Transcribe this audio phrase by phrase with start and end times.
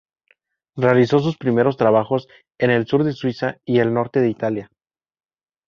[0.77, 2.27] Realizó sus primeros trabajos
[2.59, 4.71] en el sur de Suiza y el norte de Italia.